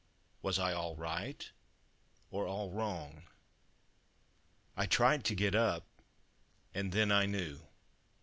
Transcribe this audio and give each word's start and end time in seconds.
Was 0.41 0.57
I 0.57 0.73
all 0.73 0.95
right 0.95 1.47
or 2.31 2.47
all 2.47 2.71
wrong? 2.71 3.27
I 4.75 4.87
tried 4.87 5.23
to 5.25 5.35
get 5.35 5.53
up, 5.53 5.85
and 6.73 6.91
then 6.91 7.11
I 7.11 7.27
knew. 7.27 7.61